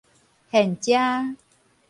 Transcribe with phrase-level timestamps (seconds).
[0.49, 1.35] 現遮